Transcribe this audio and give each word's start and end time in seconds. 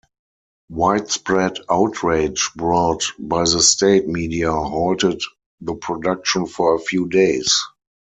Widespread 0.69 1.59
outrage 1.69 2.49
brought 2.55 3.03
by 3.19 3.43
the 3.43 3.61
state 3.61 4.07
media 4.07 4.51
halted 4.51 5.21
the 5.59 5.75
production 5.75 6.47
for 6.47 6.73
a 6.73 6.79
few 6.79 7.07
days. 7.07 7.61